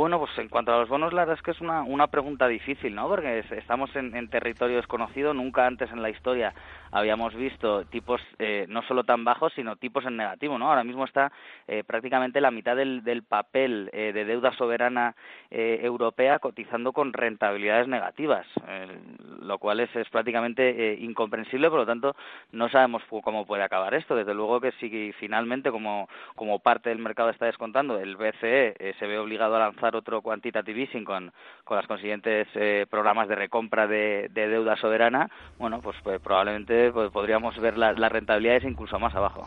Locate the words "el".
27.98-28.16